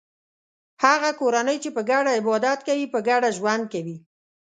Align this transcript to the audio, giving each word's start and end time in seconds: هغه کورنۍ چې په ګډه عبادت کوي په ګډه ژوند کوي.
هغه 0.83 1.09
کورنۍ 1.19 1.57
چې 1.63 1.69
په 1.75 1.81
ګډه 1.89 2.11
عبادت 2.19 2.59
کوي 2.67 2.85
په 2.93 2.99
ګډه 3.07 3.29
ژوند 3.37 3.63
کوي. 3.73 3.97